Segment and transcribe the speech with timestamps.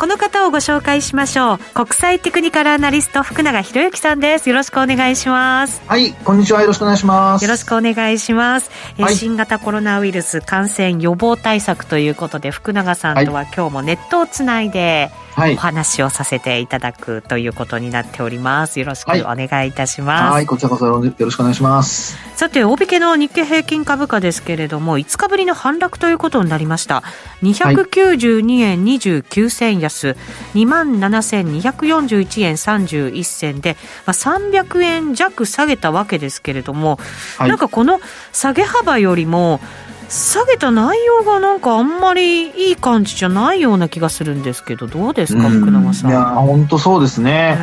[0.00, 1.58] この方をご紹介しましょう。
[1.74, 4.48] 国際テクニカルアナリスト福永博之さんです。
[4.48, 5.82] よろしくお願いします。
[5.86, 6.62] はいこんにちは。
[6.62, 7.44] よろしくお願いします。
[7.44, 18.78] よろしくお願いします、えはい、新型コロナウイルス感染予防対策ということで福永さんとは今日もネットをつないで、お話をさせていただくということになっております。
[18.80, 20.22] よろしくお願いいたします。
[20.22, 22.16] はい、はい、こちらこそよろしくお願いします。
[22.36, 27.02] さて、大引けの日経平均株価ですけれども、5日ぶりの反落ということになりました。
[27.42, 30.16] 292円29銭安、
[30.54, 33.76] 27,241円31銭で、
[34.06, 36.98] まあ、300円弱下げたわけですけれども、
[37.38, 38.00] はい、なんかこの
[38.32, 39.60] 下げ幅よりも、
[40.10, 46.10] 下げた内容がなんかあんまりいい感じじゃないような気がするんですけど、どうですか、福永さん？
[46.10, 47.58] いや、本当そうですね。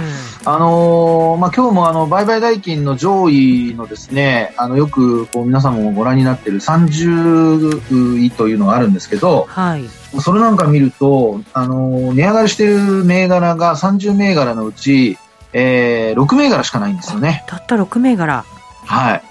[0.45, 9.83] うん、あのー、まあ、今日もあの、売買代金の上位のですね、あの、よくこう皆さんもご覧になっている30位というのがあるんですけど、はい。
[10.21, 15.17] それなんか見ると、あのー、値上がりしている銘柄が30銘柄のうち、
[15.51, 17.43] えー、6銘柄しかないんですよね。
[17.47, 18.45] たった6銘柄。
[18.85, 19.26] はい。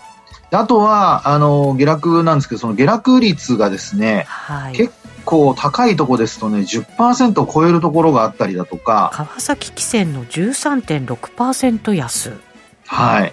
[0.59, 4.93] あとは、あの、下落なんですけど、その下落率がですね、はい、結
[5.25, 9.11] 構高いとこですとね、10%を超えるところがあったりだとか。
[9.13, 12.33] 川崎汽船の13.6%安。
[12.87, 13.33] はい。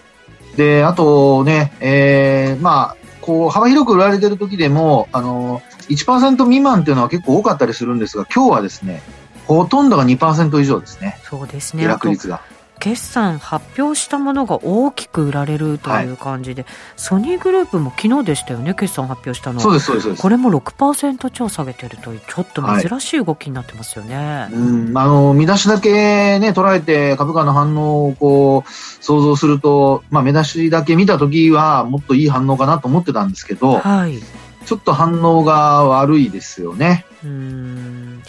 [0.57, 9.01] で、あとね、えー、まあ、こう、幅広く売られてる時でも、あの、1%未満っていうのは結構多かったりするんですが、今日はですね、
[9.45, 11.19] ほとんどが2%以上ですね。
[11.23, 11.83] そうですね。
[11.83, 12.41] 下落率が。
[12.83, 19.61] 決算発表したものが大きく売られるという感じで、はい、ソニーグループも昨日でしたよね、決算発表したの。
[19.61, 24.15] そうですそうですこれも6%超下げてるという、ちょっと珍しい動きになってますよね。
[24.17, 34.19] はい、うんあの見出しだけ、ね、捉えて、株価の反応をこう想像すると、まあ、目出しだけ見たときは、もっといい反応かなと思ってたんですけど、はい、
[34.65, 37.05] ちょっと反応が悪いですよね。
[37.23, 38.21] うん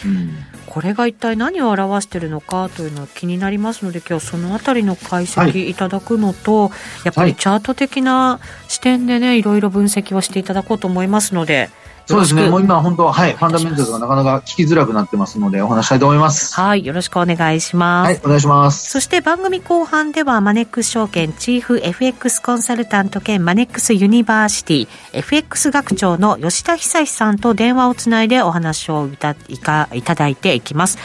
[0.75, 6.71] これが一体何を表しているのかというのは気になりますので今日そのあたりの解析いただくのと、はい、
[7.05, 11.69] やっぱりチャート的な視点でねいろいろ分析をしていただこうと思いますので。
[12.05, 12.49] そうですね。
[12.49, 16.53] もう今本当は、はい、ファンダメンタルがなかなか効きづらくなってますので、お話したいと思います。
[16.55, 18.07] はい、よろしくお願いします。
[18.07, 18.91] はい、お願いします。
[18.91, 30.97] そして番組後半では、マネックス証券チーフ FX コンサルタント兼マネックスユニバーシティ FX 学長の吉田久さんと電話をつないでお話をいたいかいただいていきます。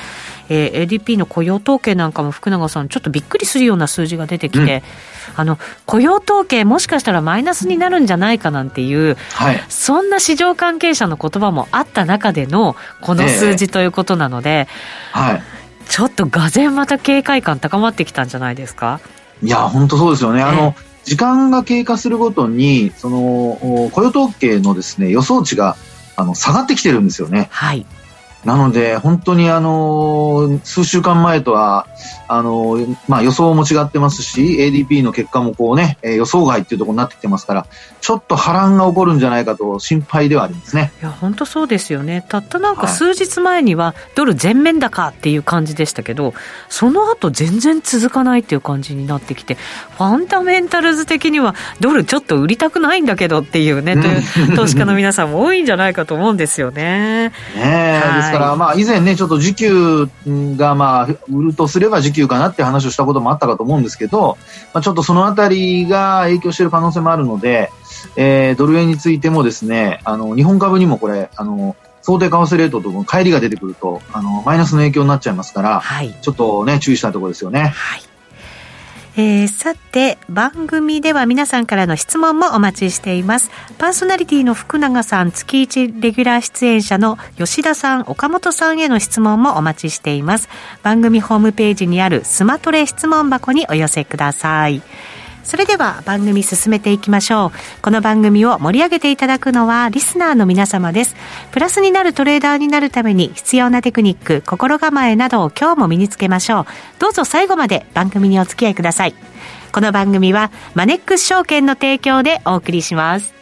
[0.50, 4.82] えー、ADP の雇用統計なんかも福永さん、ちょっとびっくりするような数字が出てきて、うん
[5.36, 14.66] あの雇用統計、もしかしたらマイナスになるんじゃないかなんていう、はい、そんな市場関係者の言葉もあった中でのこの数字ということなので、
[15.14, 15.42] えー、はい、
[15.88, 19.00] ちょっとがぜんまた警戒感高まってきたんじゃないですか？
[19.42, 20.42] いや、本当そうですよね。
[20.42, 20.74] あの、
[21.04, 25.76] 時間が経過するごとに、その、雇用統計のですね、予想値が、
[26.16, 27.48] あの、下がってきてるんですよね。
[27.52, 27.86] はい。
[28.44, 31.86] なので、本当にあの、数週間前とは、
[32.26, 32.78] あの、
[33.08, 37.66] まあ予想も違ってますし、ADP の結果もこうね、予想外っていうところになってきてますから、
[38.00, 40.92] ちょっと波乱が起こるんじゃないかと心配ではありますね。
[41.02, 42.24] いや、本当そうですよね。
[42.28, 46.32] たったなんか数日前には、ドル全面高っていう感じでしたけど、
[46.68, 49.56] その後全然続かないっていう感じになってきて、
[49.98, 53.96] ファンダメンタルズ的には、ドルちょっと売りたくないんだけどっていうね、
[54.56, 57.32] 投資家の皆さんも多いんじゃないかと思うんですよね。
[57.54, 60.08] ねえ、ですから、まあ、以前ね、ちょっと時給
[60.56, 64.38] が、まあ、売るとすれば時給かなっていう話をしたこともあったかと思うんですけど、
[64.72, 67.70] まあ、ちょっとそのあたりが影響している可能性もあるので、
[68.16, 77.68] えー、ドル円についてもですね、あの、日本株にもこれ、あの、想定為替レートと帰りが出てくると、あの、マイナスの影響になっちゃいますから、はい、ちょっとね、注意したいところですよね。
[77.74, 78.09] はい
[79.16, 83.50] えー、さて、番組では皆さんからの質問もお待ちしています。
[83.76, 90.48] パーソナリティの福永さん、月1レギュラー出演者の吉田さん、岡本さんへの質問もお待ちしています。
[90.82, 94.80] 番組ホームページにあるスマトレ質問箱にお寄せください。
[95.42, 97.82] それでは番組進めていきましょう。
[97.82, 101.16] この番組を盛り上げていただくのはリスナーの皆様です。
[101.50, 106.66] プラスになるトレーダーになるために必要なテクニック、心構えなどを今日も身につけましょう。
[106.98, 109.14] どうぞ最後まで番組にお付き合いください。
[109.72, 113.34] この番組はマネックス証券の提供でお送りします。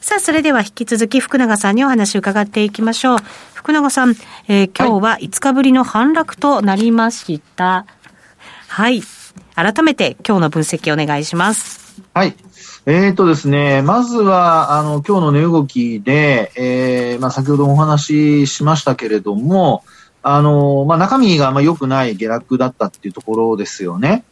[0.00, 3.18] さあ、それでは引き続き福永さんにお話を伺っていきましょう。
[3.54, 4.10] 福永さん、
[4.48, 7.86] えー、今日は5日ぶりの反落となりました。
[8.68, 9.13] はい、はい
[9.54, 12.02] 改めて今日の分析お願いします。
[12.12, 12.36] はい。
[12.86, 19.84] えーとですね、まずは、あの、今日の値動きで、えー、まあ、先ほどお話ししましたけれども、
[20.22, 24.24] あの、まあ、中身があんま良くない下落だったっていうところですよね。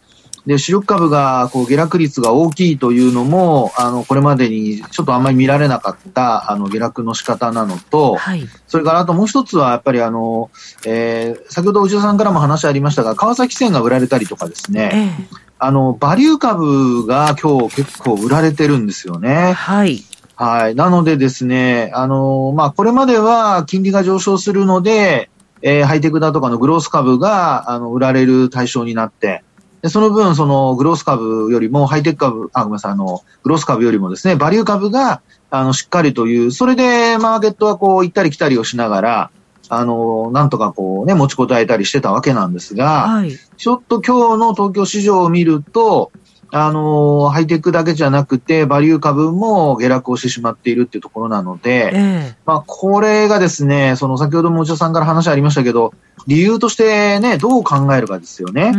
[0.46, 10.50] で、主力株が、こう、下落率が大きいというのも、あの、これまでにちょっとあんまり見られなかった、あの、下落の仕方なのと、はい、それからあともう一つは、やっぱりあの、
[10.84, 19.52] えー、先ほど内田さんからも話ありましたが、川崎線が売られたりとかですね、えーあの、バリュー株が今日結構売られてるんですよね。
[19.52, 20.02] はい。
[20.34, 20.74] はい。
[20.74, 25.30] なのでですね、あの、まあ、これまでは金利が上昇するので、
[25.62, 29.44] えー、ハイテクだとかのグロース株が、あの、売られる対象になって、
[29.82, 39.31] でその分、その、グロース株よりも、ハイテク株、あ、ごめんなさい、あの、グロース株よりもですね、バリュー株が、あの、しっかりという、それで、マーケットはこう、行ったり来たりをしながら、
[39.69, 46.12] あの、なんとかこうね、持ちこたえたりしてたわけなんですが、はい、ちょっと今日の東京市場を見ると、
[46.54, 55.94] あの、ハイテクだけじゃなくて、バリュー株も下落をしてしまっているっていうところなので、えー、まあ、これがですね、その先ほども内田さんから話ありましたけど、
[56.26, 58.70] 理由としてね、どう考えるかですよね。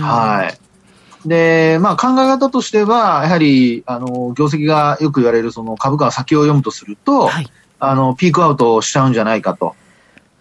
[0.00, 1.28] はい。
[1.28, 7.46] で、まあ考え方としては、やはり、あの、業績がよく言われるその株価は先を読むとすると、はい、
[7.80, 9.74] あの、ピークアウトしちゃうんじゃないかと。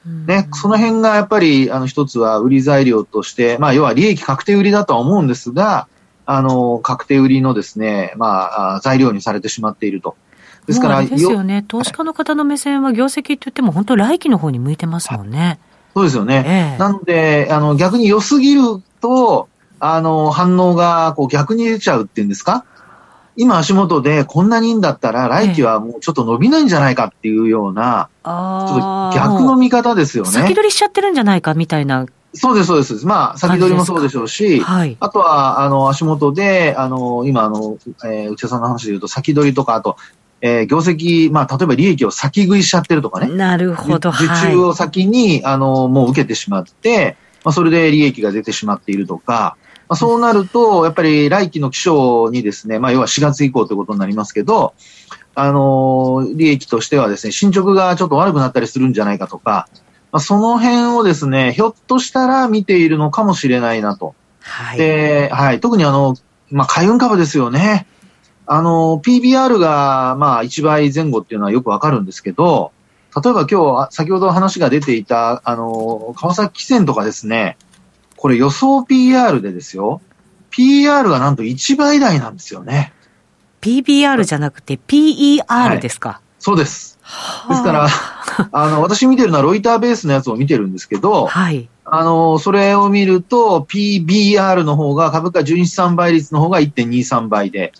[0.06, 5.90] ね、その辺がやっぱり、あの、一つは売り材料として、まあ、要は利益確定売りだとは思うんですが、
[6.30, 10.16] あの、確定売りのですね、まあ、材料にされてしまっていると。
[10.68, 11.64] ですから、ですよね。
[11.68, 15.58] 投資家の方の目線は業績って言っても、本当来期の方に向いてますもんね。
[15.96, 16.44] そうですよね。
[16.46, 18.62] ええ、なので、あの、逆に良すぎる
[19.00, 19.48] と、
[19.80, 22.66] あの、反応が、こう、逆に出ちゃうっていうんですか？
[23.40, 30.32] 今足元でこんなにいいんだったら、来期はもうちょっと伸びないんじゃないかっていうような、ちょっと逆の見方ですよね。
[30.32, 32.08] 先取りしちゃってるんじゃないかみたいな。
[32.34, 33.06] そうです、そうです。
[33.06, 39.98] まあ、先取りもそうでしょうし、はい、あとは、あの、足元で、あの、今、あの、えー、内田さんの話で言うと、先取りとか、あと、
[40.42, 43.36] えー、業績、まあ、例えば利益を先食いしちゃってるとかね。
[43.36, 44.10] なるほど。
[44.10, 44.20] 受
[44.52, 49.58] 注を先に、はい、あの、もう受けてしまって、まあ、それで利益が出てしまっているとか、
[49.90, 54.74] まあ、そうなると、やっぱり来期の気象にですね、まあ、要は4月以降ということになりますけど、
[55.34, 59.70] あの、利益としてはですね、進捗がちょっと悪くなったりするんじゃないかとか、
[60.18, 64.16] まあ、その辺をですね、ひょっとしたら見ているのかもしれないなと。
[64.42, 64.78] はい。
[64.80, 65.60] で、はい。
[65.60, 66.16] 特にあの、
[66.50, 67.86] まあ、海運株ですよね。
[68.48, 72.72] あの、PBR が、まあ、1倍前後っていうのはよくわかるんですけど、
[73.16, 77.56] 例えば今日、先ほど話が出ていた、あの、川崎汽船とかですね、
[78.16, 80.02] これ予想 PR でですよ。
[80.50, 82.92] PR がなんと1倍台なんですよね。
[83.62, 86.97] PBR じゃなくて PER ですか、はい、そうです。
[87.50, 87.88] ですから、
[88.51, 91.68] あの、私見てるのはロイターベースのやつを見てるんですけど、はい。
[91.86, 97.71] あの、それを見ると、PBR の方が、株価純資産倍率の方が1.23倍で、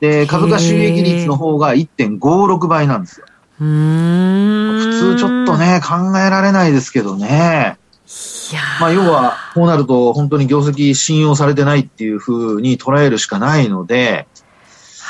[0.00, 3.26] で、株価収益率の方が1.56倍なんですよ。
[3.58, 7.78] 普通ちょっとね、考えられないですけどね。
[8.78, 14.26] まあ、要は、こうなると、本当に業績信用されてないっていうふうに捉えるしかないので、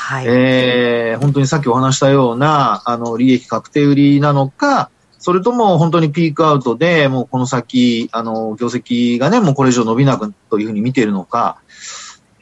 [0.07, 0.25] はい。
[0.25, 4.89] えー、本当にさっきお話したような、あの、利益確定売りなのか、
[5.19, 11.59] それとも本当にピークアウトで、もうこの先、あの、業績がね、もうこれ以上伸びなくというふうに見ているのか、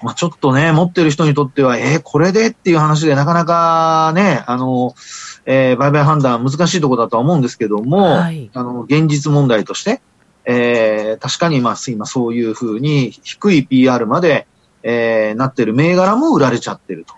[0.03, 4.93] まあ、ちょっとね、持ってる人にとっては、えー、これでっていう話でなかなかね、あの、
[5.47, 10.01] えー、売買判断難しいところだとは思うんですけども、はい、あの、現実問題として、
[10.45, 14.45] えー、確かにまあ今そういうふうに低い PR まで、
[14.83, 17.15] えー、なってる銘柄も売られちゃってると。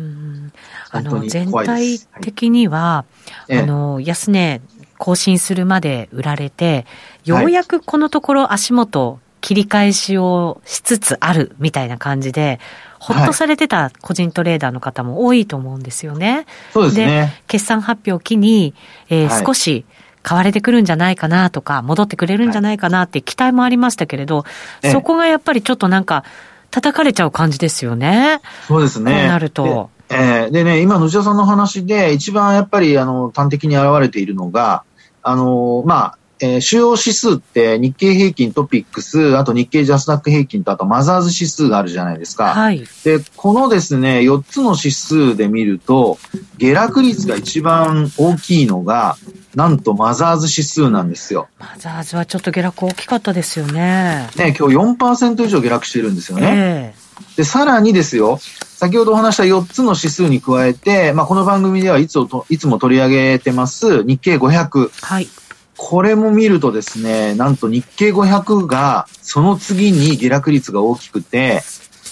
[0.00, 0.52] うん
[0.90, 3.04] あの全体的には、
[3.48, 4.60] はい、あの安値
[4.98, 6.86] 更新するまで売られて、
[7.24, 12.60] ようやくこのところ足元切り返しをしつつあるみたいな感じで、
[12.98, 16.44] ほっとされてた個人トレーダーの方も多いと思うんですよね。
[16.72, 17.42] そうですね。
[17.46, 18.74] 決算発表を機に、
[19.08, 19.86] えー、はい、少し
[20.22, 24.44] 買われてくるんじゃないかなとか、戻ってくれるんじゃないかなって期待もありましたけれど、は
[24.82, 26.24] い、そこがやっぱりちょっとなんか、
[26.70, 28.40] 叩かれちゃう感じですよね。
[28.66, 29.28] そうですね。
[29.28, 29.90] なると。
[30.08, 34.82] えー、でね、今、野田さんの話で、一番やっぱり、あの、端的に現れているのが、
[35.22, 42.54] あの、まあ、えー、主要指数って日経平均トピックス、あと日経ジャスダック平均とあとマザーズ指数があるじゃないですか。
[42.54, 42.82] はい。
[43.04, 46.18] で、このですね、4つの指数で見ると、
[46.56, 49.18] 下落率が一番大きいのが、
[49.54, 51.48] なんとマザーズ指数なんですよ。
[51.58, 54.28] マザーズはちょっと下落大きかったですよね。
[54.36, 56.94] ね、今日4%以上下落してるんですよね。
[56.94, 64.90] えー、で、さらにですよ、先ほどお話した4つの指数に加えて、まあ、この番組ではいついつも取り上げてます日経500。
[65.04, 65.28] はい。
[65.76, 71.62] これも見るとですね、なんと日経500がその次に下落率が大きくて、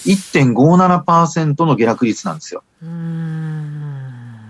[0.05, 2.63] 1.57%の下落率なんですよ。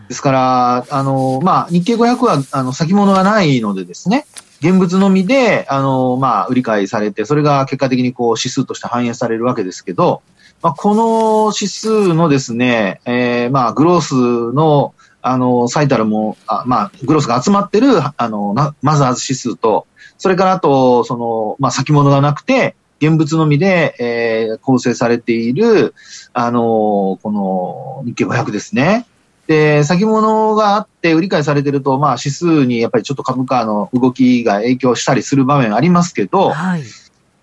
[0.09, 4.25] ですから、あの、まあ、日経500は、あの、先物がないのでですね、
[4.59, 10.23] 現物のみで、あの、まあ、売り買いされて、それが結果的にこう、指数として反映されるわけですけど、
[10.63, 19.85] まあ、この指数のですね、えー、まあ、グロースの、あの、最たるも、あまあ、グロースが集まってる、あの、マザーズ指数と、
[20.17, 25.93] それからあと、その、まあ、先物がなくて、現物のみで、えー、構成されている、
[26.33, 29.05] あのこの日経500ですね。
[29.49, 36.83] で、先物があって売り買いされてると、まあ指数にやっぱりちょっと株価の動きが影響したりする場面ありますけど、はい、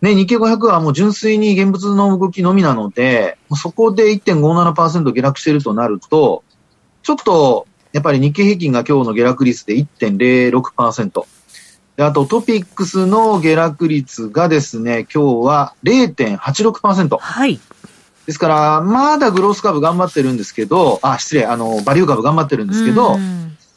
[0.02, 6.44] ね、日経500はもう純粋に現物の動きのみなので、そこで1.57%下落しているとなると、
[7.02, 11.24] ちょっと、やっぱり日経平均が今日の下落率で1.06%。
[11.96, 17.18] で、あとトピックスの下落率がですね、今日は0.86%。
[17.18, 17.58] はい。
[18.26, 23.16] ですから、まだグロース株頑張ってるんですけど、あ、失礼、あの、バリュー株頑張ってるんですけど、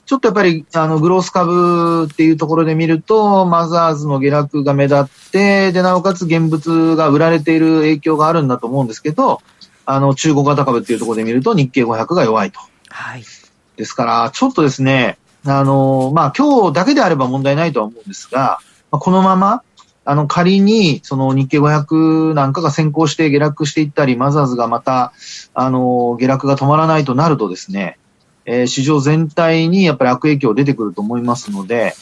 [0.08, 9.40] ちょっとやっぱり、あの、グロース株っていうところで見ると、マザーズの下落が目立って、で、なおかつ現物が売られている影響があるんだと思うんですけど、
[9.86, 12.60] あの、中国型株っていうところで見ると、日経500が弱いと。
[12.90, 13.24] はい。
[13.78, 18.60] ですから、ちょっとですね、あの、まあ、今日だけであれば問題ないとは思うんですが、
[18.92, 19.62] まあ、このまま、
[20.10, 25.14] あの、仮に、その日経500なんかが先行して下落していったり、マザーズがまた、
[25.54, 28.00] あの、下落が止まらないとなるとですね、
[28.44, 31.94] えー、市場全体にやっぱり悪影響出てくると思いますので、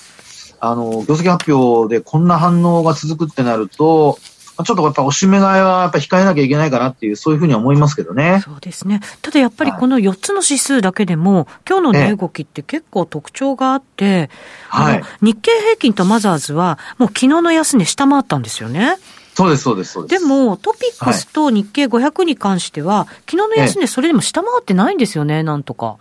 [0.62, 4.18] あの、業績発表でこんな反応が続くってなると、
[4.64, 8.42] ちょっとやっぱおしめ買いはやっぱ控えなきゃいけないかなっていう、そういうふうに思いますけどね。
[8.44, 9.02] そうですね。
[9.22, 14.30] ただやっぱりこの4つの指数だけでも、はい、今日の値動きって結構特徴があって、
[14.70, 18.98] はい、日経平均とマザーズはもう昨日の安値下回ったんですよね。
[19.36, 20.20] そうです、そうです、そうです。
[20.22, 25.98] でも、トピックスと日経500に関しては、はい、昨日の安値それでも下回ってないんですよね、なんとか。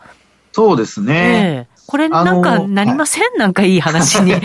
[0.52, 1.66] そうですね。
[1.68, 4.34] ええこれなんかなりません、はい、なんかいい話に。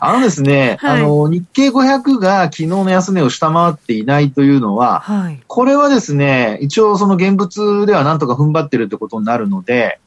[0.00, 9.98] あのですね、はい、あの、日経500が昨日の安値を下回っていないというのは、はい、これはですね、一応その現物ではなんとか踏ん張ってるってことになるので、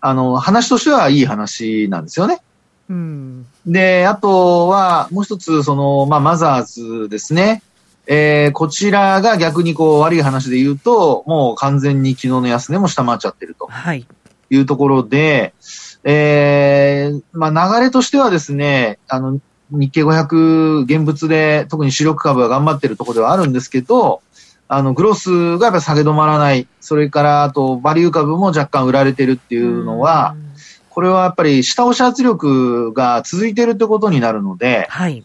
[0.00, 2.40] あの、話としてはいい話なんですよね。
[2.90, 7.62] うん、で、あとは、もう一つ、その、まあ、マザーズですね。
[8.06, 13.66] えー、こちらが逆にこう悪い話で言うと、もう完全に昨日の安値も下回っちゃってると。
[13.66, 14.06] はい。
[14.54, 15.54] いうところで、
[16.04, 24.22] えー、まあ流れとしてはですね、あの、日経500現物で特に主力株が頑張ってるところではあるんですけど、
[24.68, 26.66] あの、グロスがやっぱ下げ止まらない。
[26.80, 30.36] それから、あと、バリュー株も若干売られてるっていうのは、
[30.88, 35.24] これはやっぱり下押し圧力が続いてるってことになるので、はい。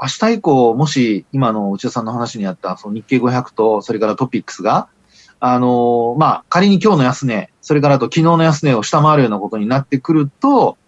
[0.00, 4.88] 明日以降、もし今の内田さんの話にあった、その日経500と、それからトピックスが、
[5.40, 10.78] あのまあ、仮に今日の安値、それからと昨日の安値を下回るようなことになってくると、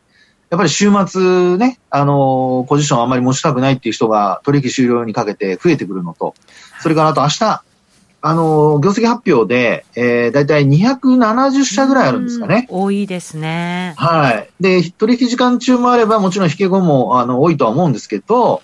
[0.49, 6.35] やっぱり週末ね、あのポジションあんまり持ちたくないっていう人が取引終了にかけて増えてくるのと、
[6.81, 7.65] それからあと明日、
[8.21, 12.69] あの業績発表で、えー、だいたい270社ぐらいあるんですかね。
[12.71, 13.95] 多いですね。
[13.97, 14.49] はい。
[14.61, 18.63] で、取引時間中もあれば、もちろん引け後も、あの、多いとは思うんですけど、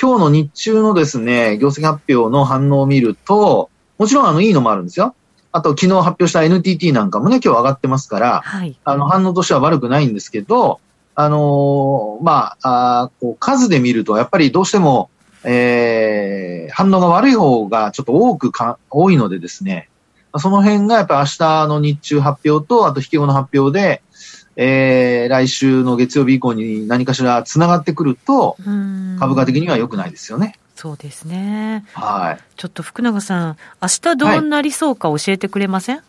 [0.00, 5.14] 今日の日中のですね、業績発表の反応を見ると、もちろんあの、いいのもあるんですよ。
[5.52, 10.80] あと、昨日発表した NTT なんかもね、今日上がってますから、はい、あの、反応としては悪くないんですけど、
[11.14, 15.10] あのー、まあ、あこう数で見ると、やっぱりどうしても、
[15.44, 19.90] えー、反応が悪い方がちょっと多くか、多いのでですね、
[20.38, 24.02] その辺がやっぱ明日の日中発表と、あと引き後の発表で、
[24.56, 28.56] えー、来週の月曜日以降に何かしら繋がってくると、
[29.18, 30.58] 株価的には良くないですよね。
[30.82, 31.84] そうですね。
[31.94, 32.42] はい。
[32.56, 36.02] ちょっと福永さん、明日どうなりそうか教えてくれません、は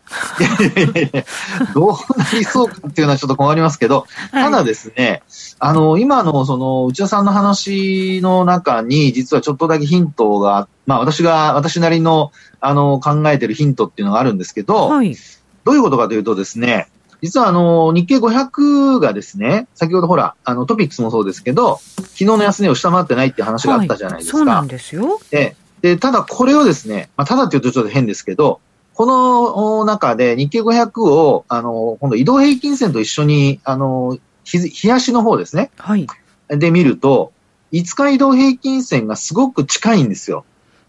[0.64, 5.22] い、どうなりそうかっていうのはちょっと困りますけど、はい、ただですね、
[5.60, 15.14] あの、今のその内田さんの話の中に、実はちょっとだけヒントが、まあ私が、私なりの、あの、考えてるヒントっていうのがあるんですけど、はい、
[15.62, 16.88] どういうことかというとですね、
[17.24, 24.36] 実はあの、日経500がですね、先ほどほら、あの、トピックスもそうですけど、昨日の安値を下回ってないっていう話があったじゃないですか。
[24.36, 25.18] はい、そうなんですよ。
[25.30, 28.60] で、で、ただこれをですね、まあ、ただって言うとちょっと変ですけど、
[28.92, 35.70] この中で日経500を、あの、今度移動平均線と一緒に、あの、日足の方ですね。
[35.78, 36.06] はい。
[36.50, 37.32] で見ると、
[37.72, 40.44] 5日移動平均線がすごく近いんですよ。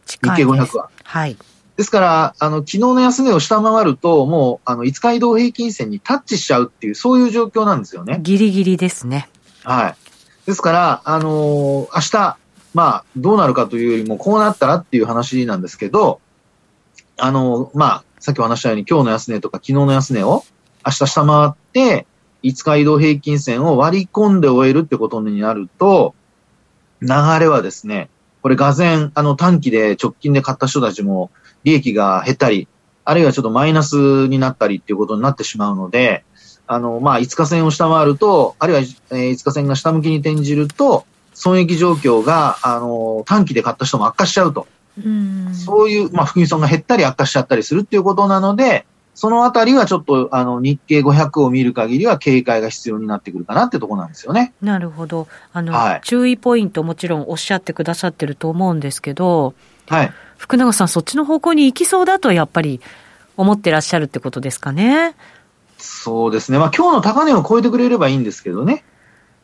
[0.05, 0.89] 近い日経500は。
[1.01, 1.37] はい。
[1.77, 8.19] ですから、あの、昨日の安値を下回ると、もう、あの、5日移動平均線にタッチしちゃうっていう、そういう状況なんですよね。
[8.21, 9.29] ギリギリですね。
[9.63, 9.95] はい。
[10.45, 12.37] ですから、あのー、明日、
[12.73, 16.21] まあ、どうなるかというよりも、こうなったらっていう話なんですけど、
[17.17, 20.43] あの、まあ、さっきお話したように、今日の安値とか昨日の安値を
[20.85, 22.05] 明日下回って、
[22.43, 26.13] 5日移動平均線を割り込んで終えるってことになると、
[27.01, 28.09] 流れはですね、
[28.41, 31.31] これ、がぜあの、短期で直近で買った人たちも、
[31.65, 32.69] 利益が減ったり、
[33.03, 36.23] あるいはちょっとマイナスになったりっていうことになってしまうので、
[36.67, 44.67] あの、まあ、5日線を下回ると、あるいは、えー、5日線が下向きに転じると、損益状況が、あの、短期で買った人も悪化しちゃうと。
[44.97, 54.53] うそういう、まあ、含み損が減ったり悪化しちゃったりするっていうことなので、そのあたりはちょっと、あの、日経500を見る限りは警戒が必要になってくるかなってとこなんですよね。
[54.61, 55.27] なるほど。
[55.53, 59.53] あの、はい、注意ポイントもちろんおっしゃってくださってると思うんですけど、
[59.87, 60.13] はい。
[60.37, 62.81] 福永さん、そっちの方向に行きそうだと、やっぱり
[63.37, 65.15] 思ってらっしゃるってことですかね。
[65.77, 66.59] そうですね。
[66.59, 68.83] まあ、今日の高値を超えてくれればいいんですけどね。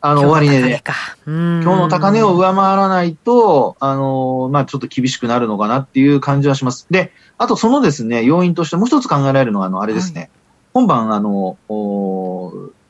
[0.00, 0.82] あの、終値で。
[1.26, 6.86] 今日の高値を上回らないと、あの、まあ、ちょっと厳しくなるのかなっていう感じはします。
[6.90, 10.20] で、あとそのですね、要因としてもう一つ考えられるのは、あの、あれですね。
[10.20, 10.30] はい、
[10.74, 11.56] 今晩、あの、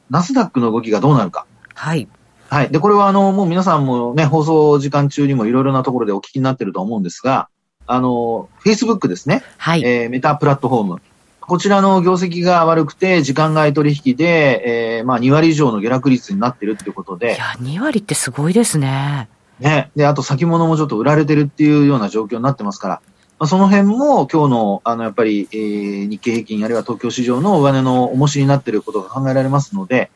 [0.08, 1.46] ナスダックの動きがどうなるか。
[1.74, 2.08] はい。
[2.52, 2.68] はい。
[2.68, 7.48] で、これはあの、もう皆さんもね、放送時間中にもいろいろなところでお聞きになってると思うんですが、
[7.86, 9.42] あの、Facebook ですね。
[9.56, 9.82] はい。
[9.82, 11.02] えー、メタプラットフォーム。
[11.40, 17.36] こちらの業績が悪くて、時間外取引で、えー、まあ2割以上の下落率になってるっていうことで。
[17.36, 19.30] いや、2割ってすごいですね。
[19.58, 19.90] ね。
[19.96, 22.94] で、あと先物もちょっと売られてるっていうような状況になってますから、
[23.38, 30.10] まあ、その辺も今日の、あの、やっぱり、えー、日経平均あるいは東京市場の上値の重しになっていることが考えられますので、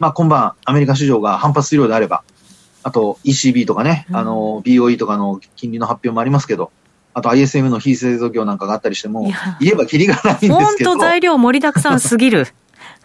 [0.00, 2.24] まあ今晩アメリカ市場が反発するようであれば、
[2.82, 6.72] あと ECB とかね、うん、あの、BOE とかの金利の発表もありますけど、
[7.12, 9.30] あと ISM の非製造業なんかがあったりしても、
[9.60, 10.54] 言えばきりがないんですけど。
[10.56, 12.48] 本当材料盛りだくさんすぎる。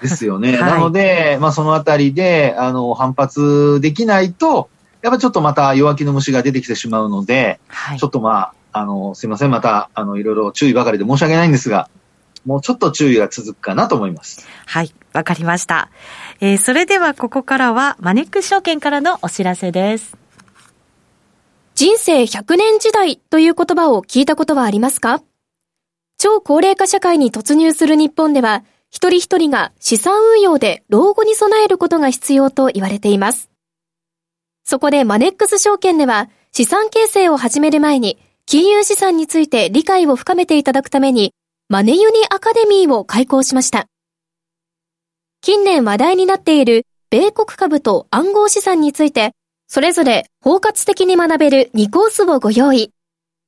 [0.01, 0.57] ですよね。
[0.57, 4.69] はい、なので、まあそのあたりで、あの、反発できないと、
[5.01, 11.89] やっぱちょっとまた弱気の虫が出てきてしまうので、はい、ちょっとまあ、あの、すいません、また、あの、いろいろ注意ばかりで申し訳ないんですが、
[12.45, 14.47] もうちょっと注意が続くかなと思います。
[14.65, 15.89] はい、わかりました。
[16.41, 20.17] えー、それではここからは、マネックス証券からのお知らせです。
[21.75, 25.21] 人生100年時代という言葉を聞いたことはありますか？
[26.17, 33.49] 超高齢化社会に突入する日本では、一人一人が資産運用で老後に備えることが必要と言われています。
[34.63, 41.33] そこでマネックス証券では、資産形成を始める前に、金融資産について理解を深めていただくために、
[41.67, 43.87] マネユニアカデミーを開講しました。
[45.45, 49.33] 近年話題になっている米国株と暗号資産について、
[49.67, 52.91] それぞれ包括的に学べる2コースをご用意。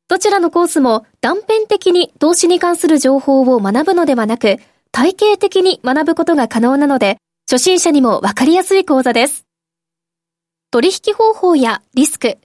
[0.08, 4.58] どちらのコースも断片的に投資に関する情報を学ぶのではなく、
[4.92, 7.18] 体系的に学ぶことが可能なので、
[7.50, 9.48] 初心者にもわかりやすい講座です。
[10.70, 12.38] 取引方法やリスク、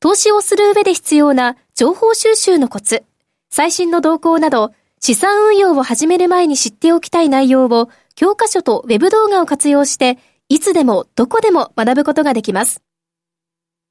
[0.00, 3.04] 投資をする上で必要な情報収集のコツ、
[3.48, 12.82] 最新の動向など、資産運用を始める前に知っておきたい内容を教科書とウェブ動画を活用して、いつでもどこでも学ぶことができます。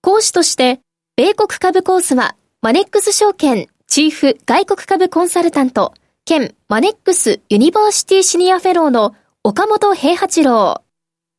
[0.01, 0.81] 講師として、
[1.15, 5.93] 米国株コースは、マネックス証券チーフ外国株コンサルタント、
[6.25, 10.83] 兼マネックスユニバーシティシニアフェローの岡元兵八郎。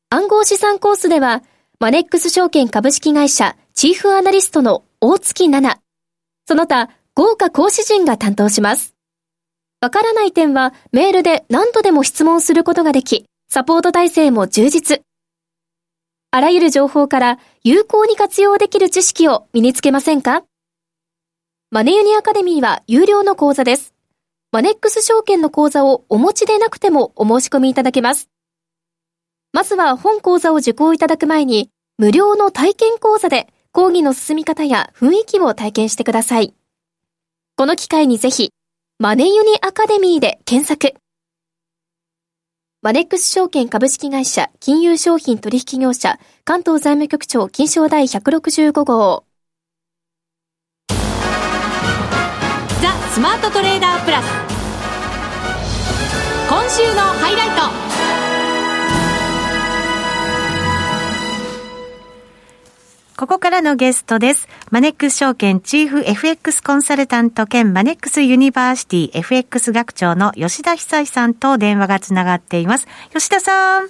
[0.08, 1.42] 暗号資産コースでは、
[1.80, 5.82] マネックス証券株式会社チーフアナリストの大槻奈那。
[6.46, 8.97] その他、豪華講師陣が担当します。
[9.80, 15.02] わからない点はメールで何度でも質問することができ、サポート体制も充実。
[16.32, 20.42] あらゆる情報から有効に活用できる知識を身につけませんか？
[21.70, 23.94] マネユニアカデミーは有料の講座です。
[24.50, 28.28] マネックス証券の講座をお持ちでなくてもお申し込みいただけます。
[29.52, 36.54] まずは本講座を受講いただく前に、無料の体験講座で講義の進み方や雰囲気を体験してください。
[37.56, 38.50] この機会にぜひ、
[39.00, 40.92] マネユニアカデミーで検索。
[42.82, 49.24] マネックス証券株式会社金融商品取引業者関東財務局長金賞第165号。
[50.88, 50.96] ザ・
[53.12, 54.26] スマートトレーダープラス。
[56.48, 57.87] 今週のハイライト。
[63.18, 64.46] ここからのゲストです。
[64.70, 72.86] マネックス証券チーフ FX コンサルタント兼マネックスユニバーシティ FX 学長の吉田恒さんと電話がつながっています。
[73.12, 73.88] 吉田さん。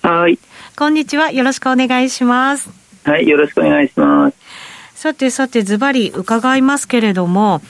[0.00, 0.38] はい。
[0.74, 1.32] こんにちは。
[1.32, 2.70] よろしくお願いします。
[3.04, 3.28] はい。
[3.28, 4.36] よろしくお願いします。
[4.94, 7.60] さてさて、ズバリ伺いますけれども、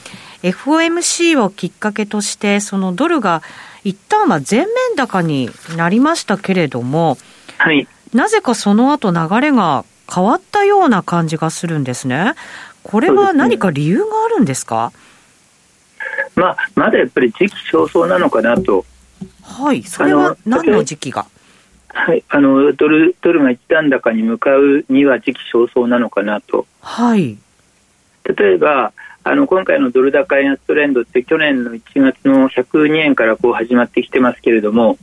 [0.45, 3.43] FOMC をきっかけとして、そのドルが
[3.83, 7.19] 一旦は全面高になりましたけれども、
[7.59, 7.89] はい。
[8.13, 12.35] なぜかその後流れが変わったような感じがするんですね。
[12.83, 14.93] これは何か理由があるんですか？
[16.37, 18.85] まあ、まだやっぱり時期尚早なのかなと。
[19.43, 21.27] はい、それは何の時期が？
[21.89, 26.67] はい、あのドルドルが一段高に向かうには時期尚早なのかなと。
[26.81, 27.39] はい。
[28.25, 34.99] 例えば、あの今回のドル高円安トレンドって去年の1月の102円からこう始まってきてますけれども、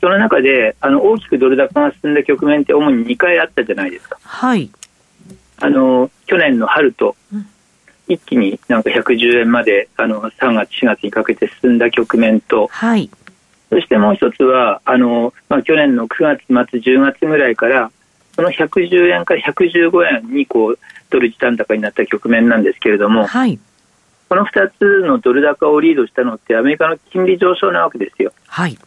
[0.00, 4.18] その中であの大きくドル高が進んだ局面って主に2回あったじゃないですか。
[4.22, 4.70] はい。
[5.58, 7.16] あの去年の春と、
[8.08, 13.10] 一気になんか110円まであの3月4月にかけて進んだ局面と、はい。
[13.68, 17.92] そしてもう一つは、あの、まあ、去年の9月末、10月ぐらいから、
[18.34, 20.78] その110円から115円にこう
[21.10, 23.58] ドル時短高になった局面なんですけれども、はい、
[24.28, 28.32] この2つのドル高をリードしたのってアメリカの金利上昇なわけですよ。
[28.46, 28.78] はい、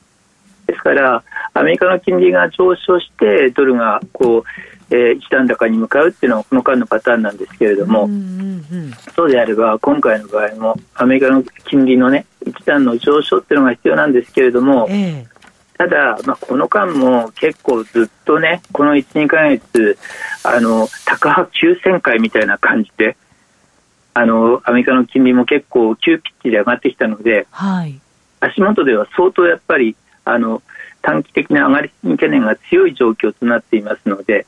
[0.66, 1.24] ですから
[1.54, 4.44] アメリカの金利が上昇してドルがこ
[4.90, 8.10] う、えー、一段高に向かうっていうのはこの間のパターンなんですけれども、
[9.16, 19.98] そうであれば今回の場合もアメリカの金利のね一段の上昇っていうのが必要なんですけれども、えー、ただ、まあ、この間も結構ずっとねこの12か月
[20.44, 23.18] あの高波急旋回みたいな感じで
[24.14, 28.00] あのアメリカの金利も結構急ピッチで上がってきたので、はい、
[28.40, 29.96] 足元では相当やっぱり
[30.26, 30.62] あの
[31.02, 34.46] 短期的な上がり懸念が強い状況となっていますので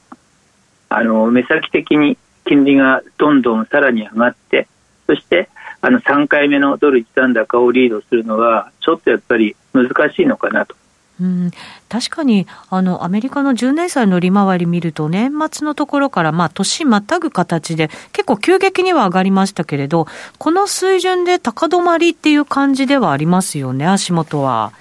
[0.90, 4.68] あの目先的に金利がどんどんさらに上がって
[5.08, 5.50] そして
[5.82, 10.76] あの3回目のドル一段高をリードするのはちょっとやっぱり難しいのかなと。
[11.22, 11.52] うん、
[11.88, 20.08] 確かにあのアメリカの10年債の利回り見ると年末のところから、まあ、年またぐ形で結構急激には上がりましたけれど
[20.40, 24.74] この水準で高止まりっていう感じではありますよね足元は。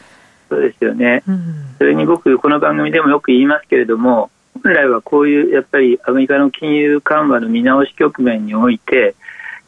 [0.49, 4.31] そうですよね、うん、それに僕この番組でもよく言いますけれども
[4.63, 9.15] 本来はこういうやっぱりアメリカの金融緩和の見直し局面において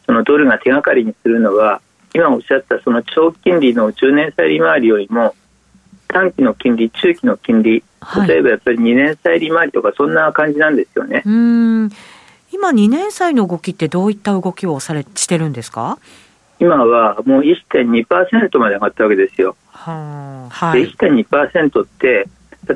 [0.06, 1.80] そのドルが手がかりにするのは
[2.14, 5.34] 今おっしゃったその長期金利の10年債利回りよりも
[6.08, 7.82] 短期の金利、中期の金利、
[8.28, 11.24] 例えばやっぱり2年債利回りとか、そんな感じなんですよね。
[11.26, 11.90] うん。
[12.52, 15.98] 今、2年債の動きってどういった動きをされしてるんですか？
[16.60, 19.56] 今はもう1.2%まで上がったわけですよ。
[19.92, 22.28] ははい、で1.2%って、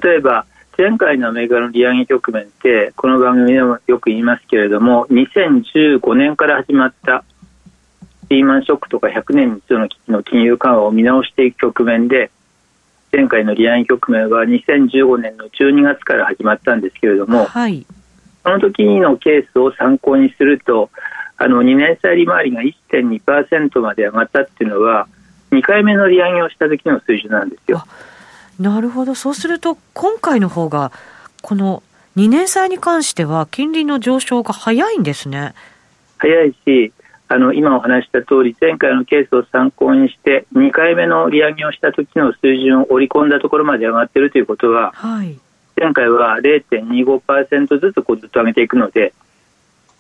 [0.03, 0.47] 例えば
[0.79, 7.25] 前回のアメリカの利上げ局面って、この番組でもよく言いますけれども、2015年から始まった
[8.29, 12.31] リーマンショックとか100年に一度の危機の金融緩和を見直していく局面で、
[13.13, 17.85] 前回の利上げ局面は2015年の12月から始まったんですけれども、はい、
[18.45, 20.91] その時のケースを参考にすると
[21.37, 25.09] あの2年債利回りが1.2%まで上がったっていうのは
[25.53, 27.85] 2回目の利上げをした時の水準なんですよ。
[28.59, 30.93] なるほどそうすると今回の方が
[31.43, 31.83] この
[32.17, 35.55] 2年債に関しては金利の上昇が早いんですね。
[36.19, 36.93] 早いし
[37.29, 45.39] あの今お話した通り前回のケースを参考にして2回目の利上げをした時の水準を織り込んだところまで上がっているということは、はい、
[45.77, 49.15] 前回は0.25%ずつこうずっと上げていくので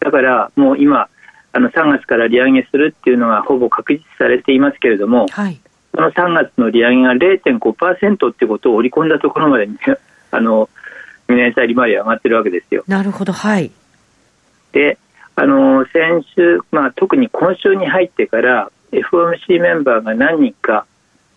[0.00, 1.08] だからもう今
[1.52, 5.60] あの3月から利上げするっていうのはほぼ確実されていますけれども、はい、
[5.94, 9.76] その3月の利上げが0.5%っていうことを織り込んだところまで、ね、
[10.30, 10.68] あの
[11.28, 12.84] 2年債利回り上がってるわけですよ。
[12.86, 13.70] なるほどはい
[14.72, 14.98] で
[15.36, 20.86] あの先週、まあ、特に今週に入ってから FOMC メンバーが何人か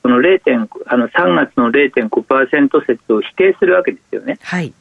[0.02, 0.68] その 0.
[0.88, 4.38] あの3月の0.5%説を否定するわけですよね。
[4.42, 4.74] はい、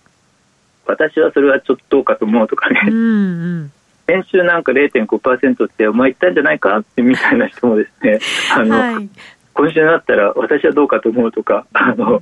[0.86, 3.72] 私はそれはちょっとどうかと思うとかね、うんうん、
[4.12, 8.18] 先週なんか0.5%ってお前言ったんじゃないかってみたいな人もですね
[8.54, 9.08] あの、はい、
[9.54, 12.20] 今週になったら私はどうかと思うとかあの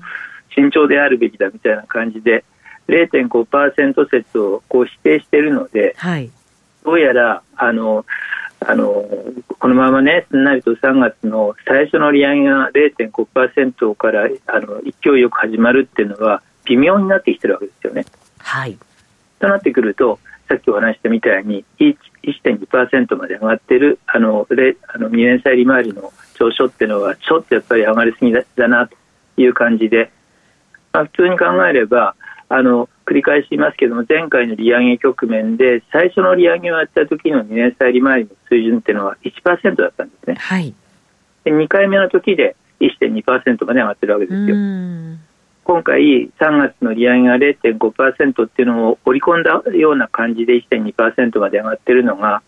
[0.55, 2.45] 慎重であるべきだみたいな感じで
[2.89, 6.31] 0.5%説をこう否定しているので、はい、
[6.85, 8.07] どうやらあの
[8.61, 9.05] あの
[9.59, 18.05] このままね、すんなりと3月の最初の利上げが0.5%からあの勢いよく始まるっていうのは微妙になってきてるわけですよね。
[18.39, 18.77] はい、
[19.39, 20.19] となってくると、
[20.51, 28.97] さっきお話したみたいに1.2%まで上がってるあのあの2年債利回りの上昇っていうのはちょっとやっぱり上がりすぎだなと
[29.37, 30.11] いう感じで、
[30.93, 32.17] まあ、普通に考えれば
[32.49, 40.35] あの繰り返しますけども前回の利上げ局面で最初の利上げをやった時の2年債利回りの水準っていうのは1%だったんですね。
[40.35, 40.75] はい、
[41.45, 44.57] で2回目の時で1.2%まで上がってるわけですよ。
[45.71, 52.43] 今回3月の利上げが0.5%っていうのを織り込んだような感じで1.2%まで上がってるのが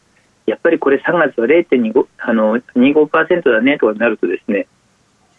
[0.44, 4.66] やっぱりこれ3月は0.25あの25%だねとかになるとですね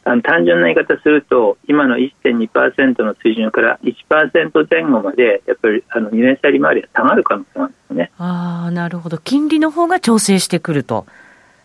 [0.05, 8.11] あの単純な言い方すると今の1.2%の水準から1%前後までやっぱりあの2年債利回りは下がる可能性なんですよね。
[8.17, 11.05] ああなるほど金利の方が調整してくると。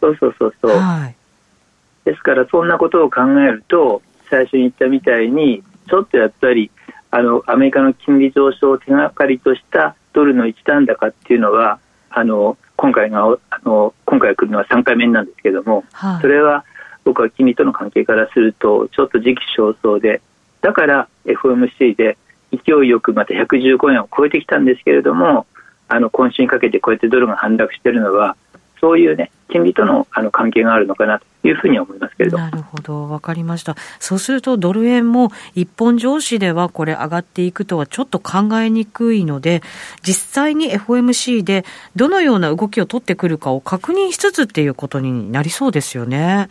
[0.00, 0.70] そうそうそうそう。
[0.72, 1.14] はい、
[2.04, 6.70] ですからそんなことを考えると最初に言ったみたいにちょっとやっぱり
[7.10, 16.64] あのアメリカの金利上昇を手がかりとしたドルの一段高っていうのはあの今回があの今回来るのは3回目なんですけども、はい、それは
[17.04, 20.20] 僕は君との関係からするとちょっと時期尚早で
[20.60, 22.18] だから FOMC で
[22.52, 25.46] 勢いよくまた115円を超えてきたんですけれども
[25.88, 28.36] あの今週にかけてこうやってドルが反落しているのは
[28.80, 33.76] そういうね金利とのあの関係があるのかなというふうに思いますけれどなるほど、わかりました。
[33.98, 39.62] そうすると、ドル円も一本上司ではこれ上がっていくとはちょっと考えにくいので、
[40.02, 41.64] 実際に FOMC で
[41.96, 46.48] どのような動きを取ってくるかを確認しつつっていうことになりそうですよね。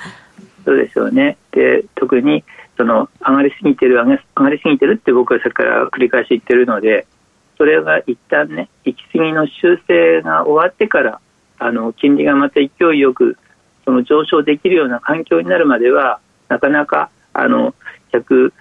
[0.65, 1.37] そうですよね。
[1.51, 2.43] で、特に
[2.77, 7.05] その上がりすぎてる上が上がりすぎてるって僕はさっきから繰り返し言ってるので、
[7.57, 11.19] それが一旦ね行き過ぎの修正が終わってから
[11.60, 13.38] あの金利がまた勢いよく
[13.86, 17.74] その上昇できるような環境になるまではなかなかあの
[18.12, 18.52] 100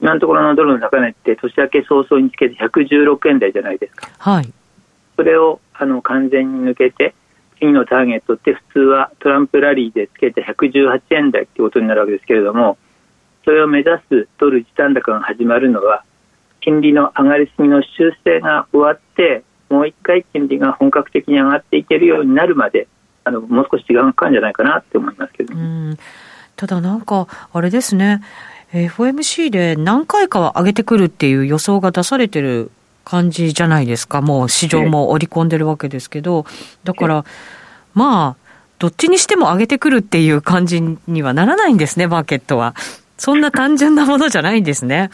[0.00, 4.08] 今のところのドルの高値って年明け早々につけて116円台じゃないですか。
[4.18, 4.52] はい、
[5.16, 7.14] それをあの完全に抜けて
[7.58, 12.76] 次のターゲットって普通はトランプラリーでつけて118円台ってことになるわけですけれども
[13.44, 16.04] それを目指すドル一段高が始まるのは
[16.60, 22.88] 金利の上がりすぎの修正が終わってもう一回金利が本格的に上がっていけるようになるまで
[23.24, 25.96] あのもう少し時間がかかるんじゃないかなって思いますけど、ね、
[26.56, 28.22] ただなんかあれですね。
[28.72, 32.72] FOMC で何回かは上げてくるっていう予想が出されてる
[33.04, 34.20] 感じじゃないですか。
[34.20, 36.44] もう市場も織り込んでるわけですけど。
[36.82, 37.24] だから
[37.94, 38.44] まあ
[38.78, 42.74] どっちにしても上げてくるっていう感じにはならないんですねマーケットは。
[43.16, 45.10] そんな単純なものじゃないんですね。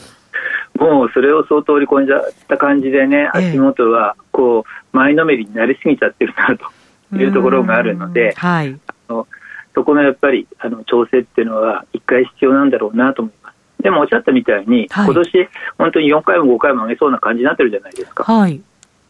[0.80, 9.28] もうそれを相当織り込んじゃった感じでね、足元はこう前のめりになりすぎちゃってるなというところがあるので、はい、あの
[9.74, 13.82] そこのやっぱりあの調整っていうのは一回必要なんだろうなと思います。
[13.82, 18.60] でもおっしゃったみたいに、はい、今年本当に4回も5回も上げそうな感じになってるじゃないですか、はい、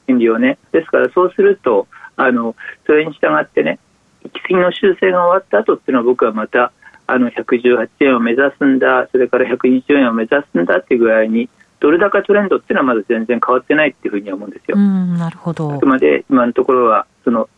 [0.08, 0.58] 金利をね。
[0.72, 2.56] ですからそうするとあの
[2.86, 3.78] それに従ってね
[4.24, 6.72] 行き過ぎの修正が終わった後っていうのは僕はまた
[7.12, 11.48] あの118円を目指すんだそれから120円を目指すんだっていうぐらいに
[11.80, 14.76] ドル高トレンドっていうのはまだ全然変わってないっていうふうに思うんですよ。
[14.76, 17.48] なるほどあくまで今のところはその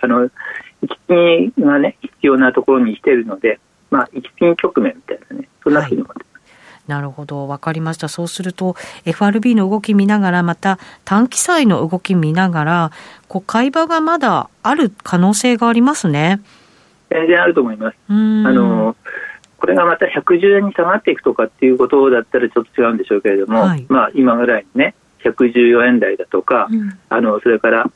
[0.00, 0.30] あの行
[0.88, 6.16] き過ぎがね必要なところに来ているので、まあ、行き過ぎ局面みたいなねそんなふうに思ってます。
[6.16, 6.32] はい
[6.88, 8.08] なるほど、わかりました。
[8.08, 12.90] そうすると、FRB の動き見ながら、また短期債の動き見ながら、
[13.28, 16.40] こう買い場がまだある可能性がありますね。
[17.12, 17.96] 全然あると思います。
[18.08, 18.96] あの
[19.58, 27.88] これがまた110円に下がっていくとかっていうことだったらちょっと違うんでしょうけれども、はい、まあ、今ぐらいにね114円台だとか、うん、あのそれから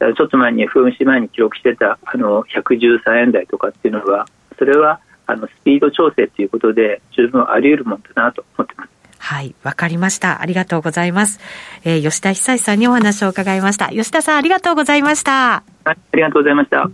[0.00, 4.26] ちょっと前に FMC 前に記録してたあの113円台とかっていうのは
[4.58, 8.90] それはあのスピード調整ということで十分あり得るもんだなと思ってます。
[9.18, 10.40] はい、わかりました。
[10.40, 11.38] ありがとうございます。
[11.84, 13.88] えー、吉田久さんにお話を伺いました。
[13.88, 15.62] 吉田さん、ありがとうございました。
[15.84, 16.90] はい、ありがとうございました。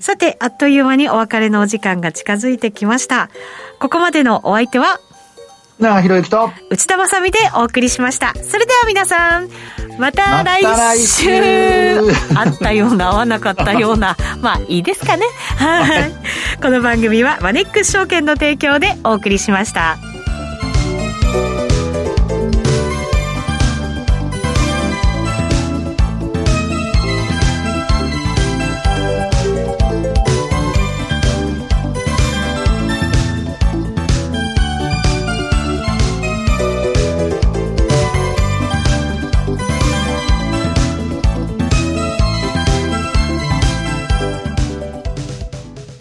[0.00, 3.28] さて、あっという間にお別れのお時間が近づいてきました。
[3.78, 4.98] ここまでのお相手は、
[5.78, 8.34] なあ、ひろゆきと、内田まさみでお送りしました。
[8.34, 9.48] それでは皆さん、
[9.98, 10.62] また来
[10.98, 12.00] 週、
[12.32, 15.24] ま、 あったような、合わなかったような、 まあいいですかね。
[15.56, 16.12] はい。
[16.62, 19.96] この番組はマネックス証券の提供でお送りしました。